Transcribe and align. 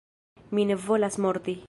Mi 0.57 0.65
ne 0.71 0.79
volas 0.87 1.19
morti! 1.27 1.59